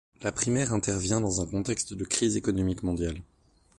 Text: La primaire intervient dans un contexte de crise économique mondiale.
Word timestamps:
La 0.23 0.31
primaire 0.31 0.73
intervient 0.73 1.21
dans 1.21 1.41
un 1.41 1.45
contexte 1.45 1.93
de 1.93 2.03
crise 2.05 2.35
économique 2.35 2.81
mondiale. 2.81 3.21